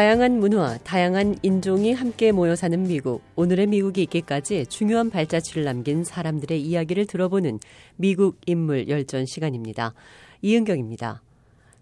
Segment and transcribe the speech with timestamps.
[0.00, 3.20] 다양한 문화, 다양한 인종이 함께 모여 사는 미국.
[3.36, 7.60] 오늘의 미국이 있기까지 중요한 발자취를 남긴 사람들의 이야기를 들어보는
[7.96, 9.92] 미국 인물 열전 시간입니다.
[10.40, 11.20] 이은경입니다.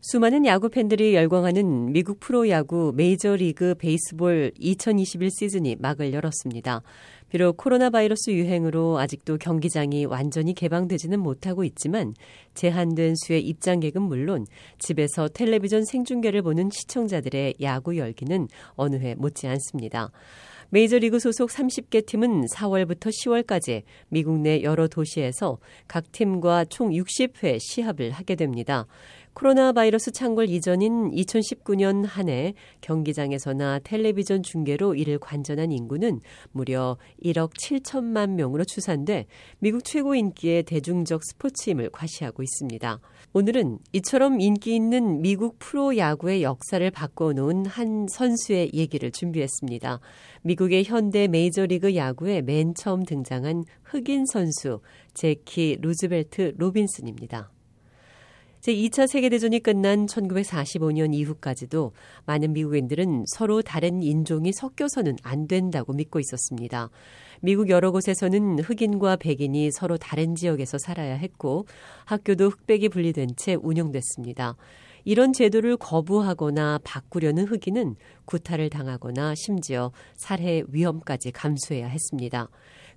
[0.00, 6.82] 수많은 야구 팬들이 열광하는 미국 프로야구 메이저리그 베이스볼 2021 시즌이 막을 열었습니다.
[7.30, 12.14] 비록 코로나 바이러스 유행으로 아직도 경기장이 완전히 개방되지는 못하고 있지만
[12.54, 14.46] 제한된 수의 입장객은 물론
[14.78, 20.12] 집에서 텔레비전 생중계를 보는 시청자들의 야구 열기는 어느 해 못지 않습니다.
[20.70, 28.10] 메이저리그 소속 30개 팀은 4월부터 10월까지 미국 내 여러 도시에서 각 팀과 총 60회 시합을
[28.10, 28.86] 하게 됩니다.
[29.38, 36.20] 코로나 바이러스 창궐 이전인 2019년 한 해 경기장에서나 텔레비전 중계로 이를 관전한 인구는
[36.50, 39.26] 무려 1억 7천만 명으로 추산돼
[39.60, 42.98] 미국 최고 인기의 대중적 스포츠임을 과시하고 있습니다.
[43.32, 50.00] 오늘은 이처럼 인기 있는 미국 프로 야구의 역사를 바꿔놓은 한 선수의 얘기를 준비했습니다.
[50.42, 54.80] 미국의 현대 메이저리그 야구에 맨 처음 등장한 흑인 선수
[55.14, 57.52] 재키 루즈벨트 로빈슨입니다.
[58.60, 61.92] 제2차 세계대전이 끝난 1945년 이후까지도
[62.26, 66.90] 많은 미국인들은 서로 다른 인종이 섞여서는 안 된다고 믿고 있었습니다.
[67.40, 71.66] 미국 여러 곳에서는 흑인과 백인이 서로 다른 지역에서 살아야 했고
[72.04, 74.56] 학교도 흑백이 분리된 채 운영됐습니다.
[75.04, 82.48] 이런 제도를 거부하거나 바꾸려는 흑인은 구타를 당하거나 심지어 살해 위험까지 감수해야 했습니다.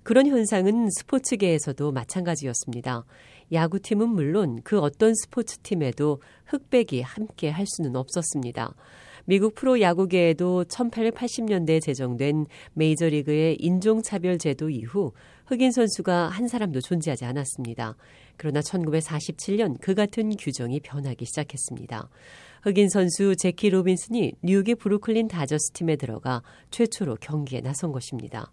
[0.02, 3.04] 그런 현상은 스포츠계에서도 마찬가지였습니다.
[3.52, 8.74] 야구팀은 물론 그 어떤 스포츠팀에도 흑백이 함께 할 수는 없었습니다.
[9.24, 15.12] 미국 프로 야구계에도 1880년대에 제정된 메이저리그의 인종차별 제도 이후
[15.46, 17.96] 흑인 선수가 한 사람도 존재하지 않았습니다.
[18.36, 22.08] 그러나 1947년 그 같은 규정이 변하기 시작했습니다.
[22.62, 28.50] 흑인 선수 재키 로빈슨이 뉴욕의 브루클린 다저스 팀에 들어가 최초로 경기에 나선 것입니다.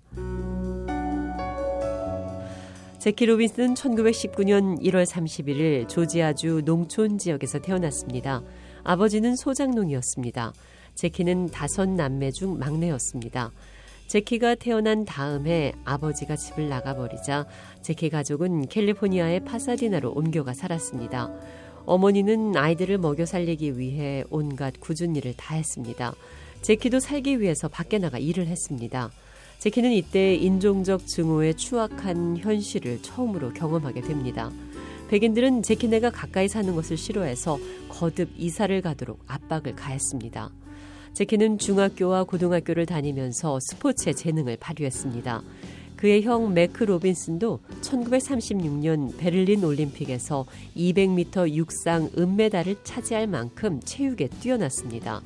[2.99, 8.43] 재키 로빈슨은 1919년 1월 31일 조지아주 농촌 지역에서 태어났습니다.
[8.83, 10.51] 아버지는 소작농이었습니다.
[10.95, 13.53] 재키는 다섯 남매 중 막내였습니다.
[14.07, 17.47] 제키가 태어난 다음 해 아버지가 집을 나가버리자
[17.81, 21.31] 제키 가족은 캘리포니아의 파사디나로 옮겨가 살았습니다.
[21.85, 26.13] 어머니는 아이들을 먹여 살리기 위해 온갖 굳은 일을 다 했습니다.
[26.63, 29.09] 제키도 살기 위해서 밖에 나가 일을 했습니다.
[29.59, 34.49] 제키는 이때 인종적 증오에 추악한 현실을 처음으로 경험하게 됩니다.
[35.09, 37.59] 백인들은 제키네가 가까이 사는 것을 싫어해서
[37.89, 40.49] 거듭 이사를 가도록 압박을 가했습니다.
[41.13, 45.43] 재키는 중학교와 고등학교를 다니면서 스포츠의 재능을 발휘했습니다.
[45.97, 50.45] 그의 형 매크 로빈슨도 1936년 베를린 올림픽에서
[50.77, 55.21] 200m 육상 은메달을 차지할 만큼 체육에 뛰어났습니다.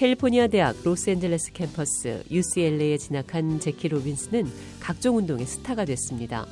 [0.00, 4.46] 캘리포니아 대학 로스앤젤레스 캠퍼스 UCLA에 진학한 재키 로빈슨은
[4.80, 6.46] 각종 운동의 스타가 됐습니다.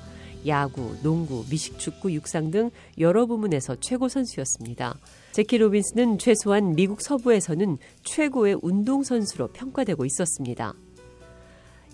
[0.47, 4.99] 야구, 농구, 미식축구, 육상 등 여러 부문에서 최고 선수였습니다.
[5.33, 10.75] 재키 로빈슨은 최소한 미국 서부에서는 최고의 운동선수로 평가되고 있었습니다.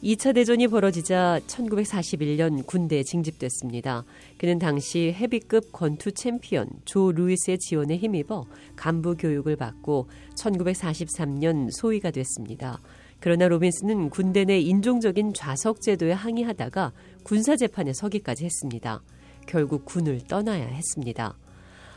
[0.02, 4.04] 2차 대전이 벌어지자 1941년 군대에 징집됐습니다.
[4.36, 8.44] 그는 당시 헤비급 권투 챔피언 조 루이스의 지원에 힘입어
[8.76, 12.80] 간부 교육을 받고 1943년 소위가 됐습니다.
[13.20, 19.02] 그러나 로빈슨은 군대 내 인종적인 좌석 제도에 항의하다가 군사 재판에 서기까지 했습니다.
[19.46, 21.38] 결국 군을 떠나야 했습니다.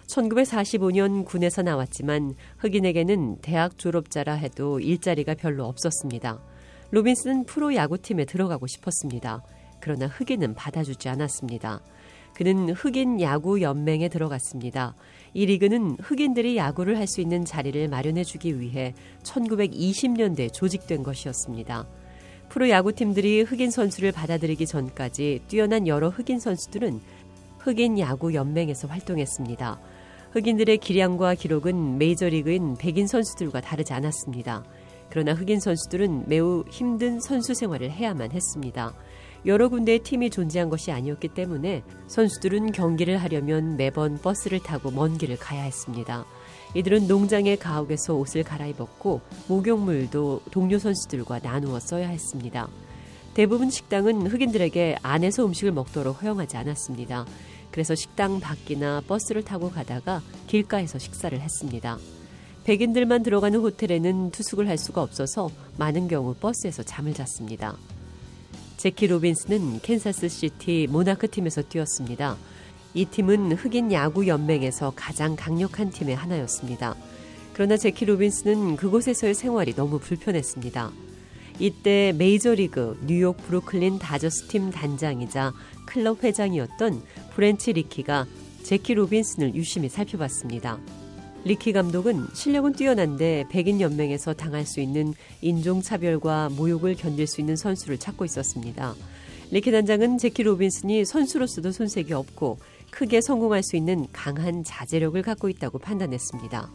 [0.08, 6.40] 1945년 군에서 나왔지만 흑인에게는 대학 졸업자라 해도 일자리가 별로 없었습니다.
[6.92, 9.44] 로빈스는 프로 야구팀에 들어가고 싶었습니다.
[9.80, 11.82] 그러나 흑인은 받아주지 않았습니다.
[12.34, 14.96] 그는 흑인 야구 연맹에 들어갔습니다.
[15.34, 18.94] 이 리그는 흑인들이 야구를 할 수 있는 자리를 마련해 주기 위해
[19.24, 21.88] 1920년대 조직된 것이었습니다.
[22.50, 27.02] 프로 야구팀들이 흑인 선수를 받아들이기 전까지 뛰어난 여러 흑인 선수들은
[27.60, 29.80] 흑인 야구 연맹에서 활동했습니다.
[30.32, 34.64] 흑인들의 기량과 기록은 메이저리그인 백인 선수들과 다르지 않았습니다.
[35.10, 38.94] 그러나 흑인 선수들은 매우 힘든 선수 생활을 해야만 했습니다.
[39.46, 45.38] 여러 군데의 팀이 존재한 것이 아니었기 때문에 선수들은 경기를 하려면 매번 버스를 타고 먼 길을
[45.38, 46.26] 가야 했습니다.
[46.76, 52.68] 이들은 농장의 가옥에서 옷을 갈아입었고 목욕물도 동료 선수들과 나누어 써야 했습니다.
[53.34, 57.26] 대부분 식당은 흑인들에게 안에서 음식을 먹도록 허용하지 않았습니다.
[57.72, 61.98] 그래서 식당 밖이나 버스를 타고 가다가 길가에서 식사를 했습니다.
[62.68, 67.78] 백인들만 들어가는 호텔에는 투숙을 할 수가 없어서 많은 경우 버스에서 잠을 잤습니다.
[68.76, 72.36] 재키 로빈슨은 캔사스 시티 모나크 팀에서 뛰었습니다.
[72.94, 76.94] 이 팀은 흑인 야구 연맹에서 가장 강력한 팀의 하나였습니다.
[77.54, 80.92] 그러나 재키 로빈슨은 그곳에서의 생활이 너무 불편했습니다.
[81.60, 85.54] 이때 메이저리그 뉴욕 브루클린 다저스 팀 단장이자
[85.86, 87.02] 클럽 회장이었던
[87.34, 88.28] 브랜치 리키가
[88.64, 90.78] 재키 로빈슨을 유심히 살펴봤습니다.
[91.48, 97.98] 리키 감독은 실력은 뛰어난데 백인 연맹에서 당할 수 있는 인종차별과 모욕을 견딜 수 있는 선수를
[97.98, 98.94] 찾고 있었습니다.
[99.52, 102.58] 리키 단장은 재키 로빈슨이 선수로서도 손색이 없고
[102.92, 106.70] 크게 성공할 수 있는 강한 자제력을 갖고 있다고 판단했습니다.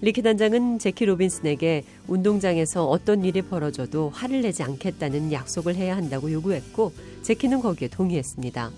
[0.00, 6.92] 리키 단장은 재키 로빈슨에게 운동장에서 어떤 일이 벌어져도 화를 내지 않겠다는 약속을 해야 한다고 요구했고
[7.22, 8.72] 재키는 거기에 동의했습니다.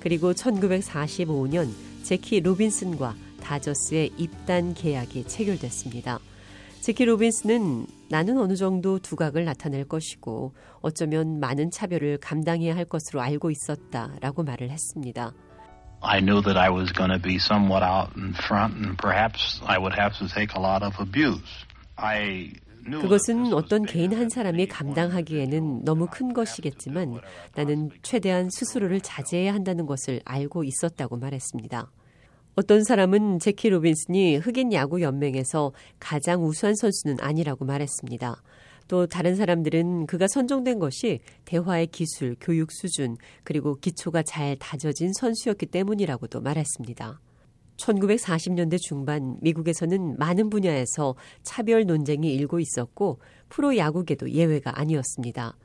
[0.00, 1.68] 그리고 1945년
[2.04, 6.18] 재키 로빈슨과 다저스의 입단 계약이 체결됐습니다.
[6.80, 13.50] 재키 로빈슨은 나는 어느 정도 두각을 나타낼 것이고 어쩌면 많은 차별을 감당해야 할 것으로 알고
[13.50, 15.32] 있었다라고 말을 했습니다.
[16.00, 19.78] I knew that I was going to be somewhat out in front and perhaps I
[19.78, 21.42] would have to take a lot of abuse.
[21.96, 22.52] I
[22.84, 27.20] 그것은 어떤 개인 한 사람이 감당하기에는 너무 큰 것이겠지만
[27.54, 31.90] 나는 최대한 스스로를 자제해야 한다는 것을 알고 있었다고 말했습니다.
[32.58, 35.70] 어떤 사람은 제키 로빈슨이 흑인 야구 연맹에서
[36.00, 38.42] 가장 우수한 선수는 아니라고 말했습니다.
[38.88, 45.66] 또 다른 사람들은 그가 선정된 것이 대화의 기술, 교육 수준, 그리고 기초가 잘 다져진 선수였기
[45.66, 47.20] 때문이라고도 말했습니다.
[47.76, 51.14] 1940년대 중반 미국에서는 많은 분야에서
[51.44, 55.56] 차별 논쟁이 일고 있었고 프로 야구계도 예외가 아니었습니다.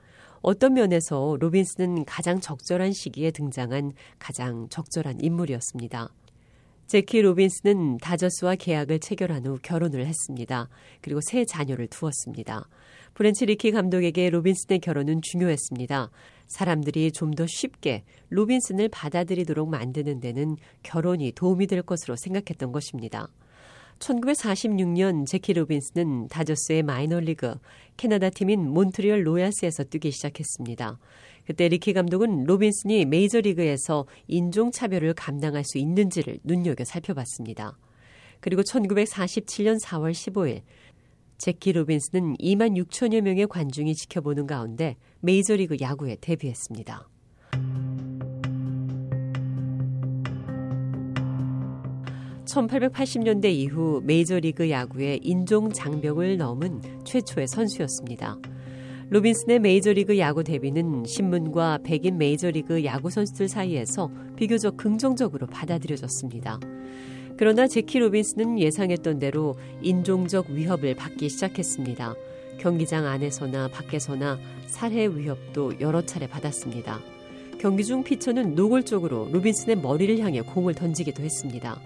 [0.43, 6.11] 어떤 면에서 로빈스는 가장 적절한 시기에 등장한 가장 적절한 인물이었습니다.
[6.87, 10.69] 제키 로빈스는 다저스와 계약을 체결한 후 결혼을 했습니다.
[11.01, 12.67] 그리고 세 자녀를 두었습니다.
[13.13, 16.09] 브랜치 리키 감독에게 로빈슨의 결혼은 중요했습니다.
[16.47, 23.27] 사람들이 좀 더 쉽게 로빈슨을 받아들이도록 만드는 데는 결혼이 도움이 될 것으로 생각했던 것입니다.
[24.03, 27.55] 1946년 재키 로빈슨은 다저스의 마이너리그
[27.95, 30.99] 캐나다 팀인 몬트리올 로얄스에서 뛰기 시작했습니다.
[31.45, 37.77] 그때 리키 감독은 로빈슨이 메이저리그에서 인종차별을 감당할 수 있는지를 눈여겨 살펴봤습니다.
[38.39, 40.61] 그리고 1947년 4월 15일
[41.37, 47.12] 제키 로빈스는 2만 6천여 명의 관중이 지켜보는 가운데 메이저리그 야구에 데뷔했습니다.
[52.53, 58.37] (1880년대) 이후 메이저리그 야구의 인종 장벽을 넘은 최초의 선수였습니다.
[59.09, 66.59] 로빈슨의 메이저리그 야구 데뷔는 신문과 백인 메이저리그 야구 선수들 사이에서 비교적 긍정적으로 받아들여졌습니다.
[67.37, 72.13] 그러나 재키 로빈슨은 예상했던 대로 인종적 위협을 받기 시작했습니다.
[72.59, 76.99] 경기장 안에서나 밖에서나 살해 위협도 여러 차례 받았습니다.
[77.59, 81.79] 경기 중 피처는 노골적으로 로빈슨의 머리를 향해 공을 던지기도 했습니다.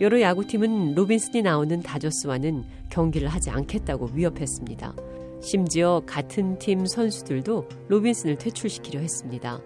[0.00, 4.94] 여러 야구팀은 로빈슨이 나오는 다저스와는 경기를 하지 않겠다고 위협했습니다.
[5.40, 9.60] 심지어 같은 팀 선수들도 로빈슨을 퇴출시키려 했습니다.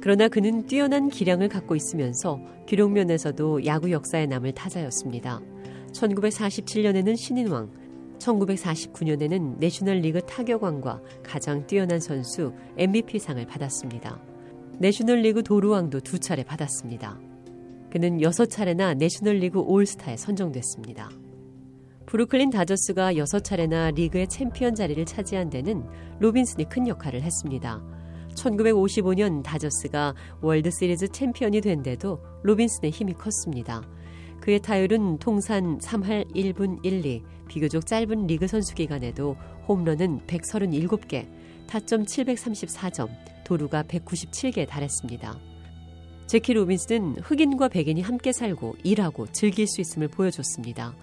[0.00, 5.40] 그러나 그는 뛰어난 기량을 갖고 있으면서 기록면에서도 야구 역사에 남을 타자였습니다.
[5.92, 7.70] 1947년에는 신인왕,
[8.18, 14.20] 1949년에는 내셔널리그 타격왕과 가장 뛰어난 선수 MVP상을 받았습니다.
[14.78, 17.33] 내셔널리그 도루왕도 두 차례 받았습니다.
[17.94, 21.10] 그는 여섯 차례나 내셔널리그 올스타에 선정됐습니다.
[22.06, 25.84] 브루클린 다저스가 여섯 차례나 리그의 챔피언 자리를 차지한 데는
[26.18, 27.80] 로빈슨이 큰 역할을 했습니다.
[28.34, 33.88] 1955년 다저스가 월드 시리즈 챔피언이 된 데도 로빈슨의 힘이 컸습니다.
[34.40, 39.36] 그의 타율은 통산 3할 1푼 1리, 비교적 짧은 리그 선수 기간에도
[39.68, 41.28] 홈런은 137개,
[41.68, 43.08] 타점 734점,
[43.44, 45.53] 도루가 197개에 달했습니다.
[46.26, 50.94] 재키 로빈슨은 흑인과 백인이 함께 살고 일하고 즐길 수 있음을 보여줬습니다.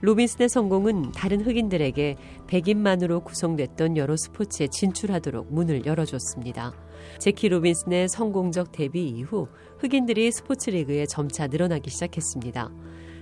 [0.00, 6.72] 로빈슨의 성공은 다른 흑인들에게 백인만으로 구성됐던 여러 스포츠에 진출하도록 문을 열어줬습니다.
[7.18, 9.48] 재키 로빈슨의 성공적 데뷔 이후
[9.78, 12.70] 흑인들이 스포츠 리그에 점차 늘어나기 시작했습니다.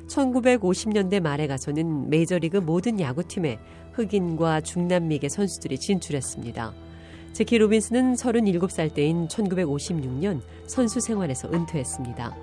[0.08, 3.58] 1950년대 말에 가서는 메이저리그 모든 야구팀에
[3.92, 6.85] 흑인과 중남미계 선수들이 진출했습니다.
[7.36, 12.34] 재키 로빈슨은 37살 때인 1956년 선수 생활에서 은퇴했습니다.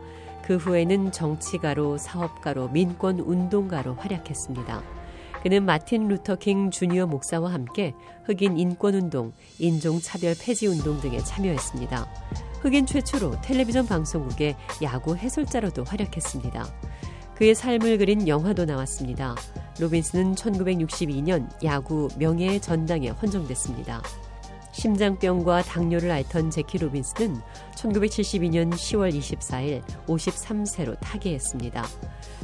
[0.46, 4.84] 그 후에는 정치가로 사업가로 민권 운동가로 활약했습니다.
[5.42, 7.96] 그는 마틴 루터 킹 주니어 목사와 함께
[8.26, 12.08] 흑인 인권 운동, 인종 차별 폐지 운동 등에 참여했습니다.
[12.62, 16.68] 흑인 최초로 텔레비전 방송국의 야구 해설자로도 활약했습니다.
[17.34, 19.34] 그의 삶을 그린 영화도 나왔습니다.
[19.80, 24.04] 로빈슨은 1962년 야구 명예의 전당에 헌정됐습니다.
[24.74, 27.40] 심장병과 당뇨를 앓던 재키 로빈슨은
[27.76, 31.86] 1972년 10월 24일 53세로 타계했습니다.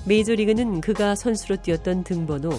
[0.05, 2.51] 메이저리그는 그가 선수로 뛰었던 등번호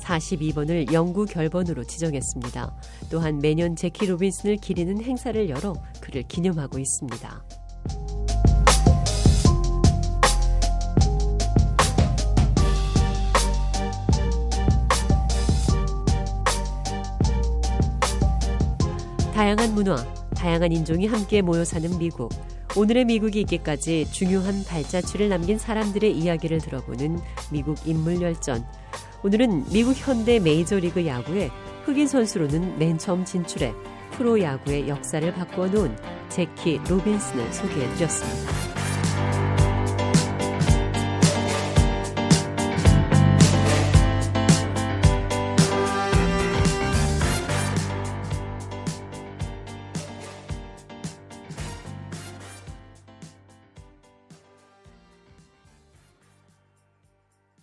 [0.00, 2.74] 42번을 영구 결번으로 지정했습니다.
[3.10, 7.59] 또한 매년 제키 로빈슨을 기리는 행사를 열어 그를 기념하고 있습니다.
[19.40, 19.96] 다양한 문화,
[20.36, 22.28] 다양한 인종이 함께 모여 사는 미국.
[22.76, 27.18] 오늘의 미국이 있기까지 중요한 발자취를 남긴 사람들의 이야기를 들어보는
[27.50, 28.62] 미국 인물 열전.
[29.22, 31.50] 오늘은 미국 현대 메이저리그 야구에
[31.86, 33.72] 흑인 선수로는 맨 처음 진출해
[34.10, 35.96] 프로 야구의 역사를 바꿔 놓은
[36.28, 38.69] 제키 로빈슨을 소개해 드렸습니다.